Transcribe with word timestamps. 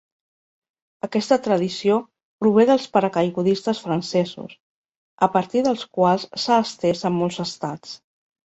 Aquesta 1.07 1.37
tradició 1.47 1.97
prové 2.45 2.65
dels 2.71 2.87
paracaigudistes 2.97 3.83
francesos, 3.85 4.57
a 5.29 5.33
partir 5.37 5.63
dels 5.69 5.87
quals 5.99 6.27
s'ha 6.47 6.59
estès 6.69 7.05
a 7.13 7.17
molts 7.21 7.43
estats. 7.47 7.95